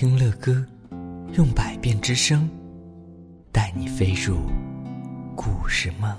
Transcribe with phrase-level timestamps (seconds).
[0.00, 0.64] 听乐歌，
[1.36, 2.48] 用百变之声，
[3.50, 4.36] 带你飞入
[5.34, 6.16] 故事梦。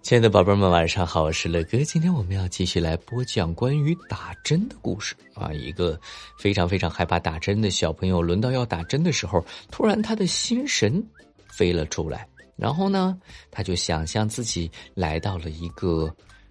[0.00, 1.82] 亲爱的宝贝们，晚上好，我是乐哥。
[1.82, 5.52] 今天我们要继续来播讲关于打针的故事啊！
[5.52, 6.00] 一个
[6.38, 11.04] 非常非常害怕打针的小朋友，轮到要打针的时候，突然他的心神
[11.48, 13.20] 飞了出来，然后呢，
[13.50, 16.08] 他就想象自己来到了一个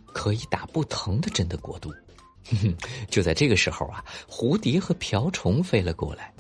[0.08, 1.90] 可以打不疼的针的国度。
[3.10, 6.34] 就在这个时候啊，蝴蝶和瓢虫飞了过来。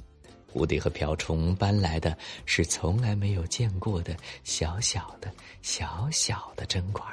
[0.51, 5.31] 蝴蝶和瓢虫搬来的是从来没有见过的小小的、
[5.61, 7.05] 小小的针管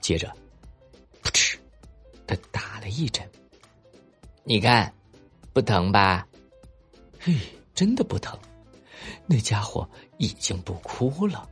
[0.00, 0.28] 接着，
[1.22, 1.56] 噗嗤，
[2.26, 3.24] 他打了一针。
[4.42, 4.92] 你看，
[5.52, 6.26] 不疼吧？
[7.20, 7.32] 嘿，
[7.76, 8.36] 真的不疼。
[9.24, 9.88] 那家伙
[10.18, 11.48] 已经不哭了。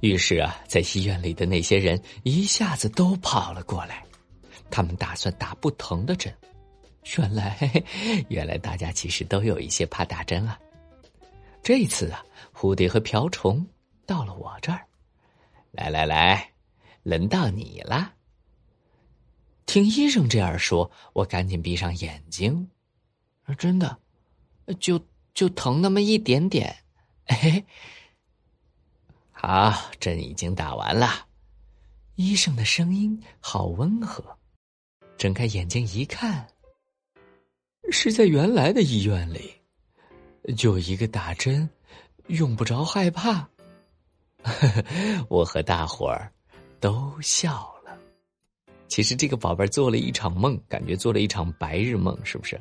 [0.00, 4.03] 于是啊，在医院里的那些人一下子都跑了过来。
[4.74, 6.36] 他们打算打不疼的针，
[7.16, 7.56] 原来，
[8.28, 10.58] 原来大家其实都有一些怕打针啊。
[11.62, 13.64] 这次啊，蝴蝶和瓢虫
[14.04, 14.84] 到了我这儿，
[15.70, 16.50] 来来来，
[17.04, 18.12] 轮到你啦。
[19.64, 22.68] 听医生这样说，我赶紧闭上眼睛。
[23.56, 23.96] 真的，
[24.80, 25.00] 就
[25.34, 26.74] 就疼那么一点点。
[27.26, 27.64] 嘿哎，
[29.70, 31.28] 好，针已经打完了。
[32.16, 34.36] 医生的声音好温和。
[35.24, 36.46] 睁开眼睛一看，
[37.90, 39.54] 是在原来的医院里，
[40.54, 41.66] 就一个打针，
[42.26, 43.48] 用不着害怕。
[45.30, 46.30] 我和大伙儿
[46.78, 47.98] 都笑了。
[48.86, 52.60] 其实这个宝贝做了一场梦，感觉做了一场白日梦，是不是？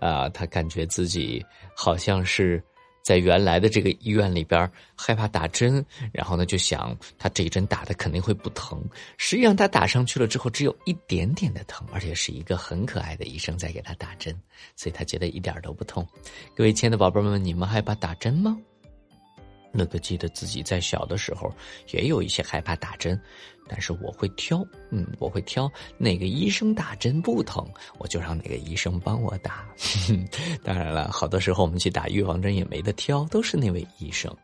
[0.00, 1.40] 啊，他感觉自己
[1.76, 2.60] 好像是。
[3.10, 8.80] 在原来的这个医院里边，害怕打针，然后呢就想他这一针打的肯定会不疼。
[9.18, 14.32] 实际上他打上去了之后，只有一点点的疼，而且是一个很可爱的医生在给他打针，
[14.76, 16.06] 所以他觉得一点都不痛。
[16.54, 18.56] 各位亲爱的宝贝们，你们害怕打针吗？
[19.72, 21.52] 乐哥记得自己在小的时候
[21.92, 23.20] 也有一些害怕打针，
[23.68, 27.64] 但是我会挑，嗯，我会挑哪个医生打针不疼，
[27.98, 29.68] 我就让哪个医生帮我打。
[30.64, 34.34] 当然了，好多时候我们去打预防针也没得挑，都是那位医生。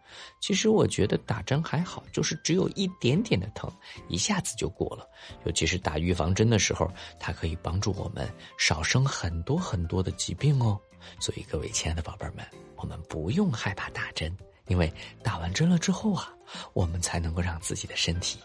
[0.41, 3.71] 其实我觉得打针还好，就是只有一点点的疼，
[4.09, 5.05] 一下子就过了。
[5.45, 6.89] 尤其是打预防针的时候，
[7.19, 10.79] 它可以帮助我们少生很多很多的疾病哦。
[11.21, 14.35] 所以各位亲爱的宝贝们，我们不用害怕打针。
[14.67, 16.33] 因为打完针了之后啊，
[16.73, 18.39] 我们才能够让自己的身体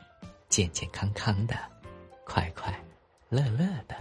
[0.50, 1.56] 健健康康的、
[2.26, 2.74] 快快
[3.30, 3.96] 乐乐的。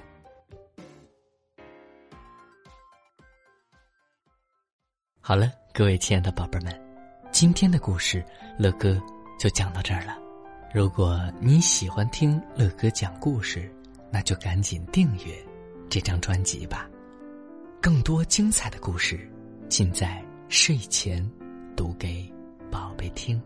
[5.21, 6.81] 好了，各位亲爱的宝贝们，
[7.31, 8.25] 今天的故事
[8.59, 9.01] 乐哥
[9.39, 10.19] 就讲到这儿了。
[10.75, 13.73] 如果你喜欢听乐哥讲故事，
[14.11, 15.35] 那就赶紧订阅
[15.89, 16.89] 这张专辑吧。
[17.81, 19.31] 更多精彩的故事，
[19.69, 21.29] 尽在睡前。
[21.81, 22.31] 读给
[22.71, 23.41] 宝贝听。